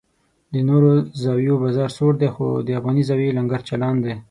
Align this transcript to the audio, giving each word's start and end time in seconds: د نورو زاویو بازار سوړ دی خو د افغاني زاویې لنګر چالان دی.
د 0.53 0.55
نورو 0.69 0.91
زاویو 1.21 1.61
بازار 1.63 1.89
سوړ 1.97 2.13
دی 2.21 2.29
خو 2.35 2.47
د 2.67 2.69
افغاني 2.79 3.03
زاویې 3.09 3.35
لنګر 3.37 3.61
چالان 3.69 3.95
دی. 4.05 4.13